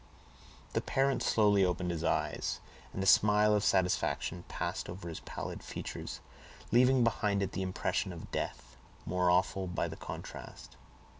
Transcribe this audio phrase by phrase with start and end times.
[0.73, 2.59] The parent slowly opened his eyes,
[2.91, 6.21] and a smile of satisfaction passed over his pallid features,
[6.71, 10.75] leaving behind it the impression of death, more awful by the contrast.